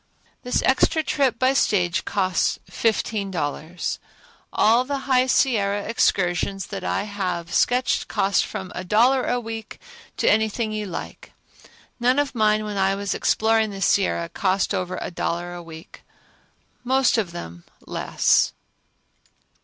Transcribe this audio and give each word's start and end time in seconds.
This 0.41 0.63
extra 0.63 1.03
trip 1.03 1.37
by 1.37 1.53
stage 1.53 2.05
costs 2.05 2.57
fifteen 2.67 3.29
dollars. 3.29 3.99
All 4.51 4.83
the 4.83 5.01
High 5.05 5.27
Sierra 5.27 5.83
excursions 5.83 6.65
that 6.73 6.83
I 6.83 7.03
have 7.03 7.53
sketched 7.53 8.07
cost 8.07 8.43
from 8.43 8.71
a 8.73 8.83
dollar 8.83 9.25
a 9.27 9.39
week 9.39 9.79
to 10.17 10.27
anything 10.27 10.71
you 10.71 10.87
like. 10.87 11.33
None 11.99 12.17
of 12.17 12.33
mine 12.33 12.65
when 12.65 12.77
I 12.77 12.95
was 12.95 13.13
exploring 13.13 13.69
the 13.69 13.79
Sierra 13.79 14.27
cost 14.29 14.73
over 14.73 14.97
a 14.99 15.11
dollar 15.11 15.53
a 15.53 15.61
week, 15.61 16.01
most 16.83 17.19
of 17.19 17.31
them 17.31 17.63
less. 17.85 18.53